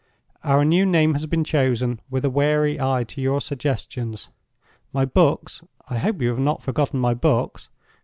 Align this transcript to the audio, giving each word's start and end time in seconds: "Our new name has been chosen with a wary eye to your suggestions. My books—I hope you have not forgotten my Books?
"Our 0.43 0.65
new 0.65 0.83
name 0.87 1.13
has 1.13 1.27
been 1.27 1.43
chosen 1.43 2.01
with 2.09 2.25
a 2.25 2.29
wary 2.31 2.81
eye 2.81 3.03
to 3.03 3.21
your 3.21 3.39
suggestions. 3.39 4.31
My 4.91 5.05
books—I 5.05 5.99
hope 5.99 6.23
you 6.23 6.29
have 6.29 6.39
not 6.39 6.63
forgotten 6.63 6.99
my 6.99 7.13
Books? 7.13 7.69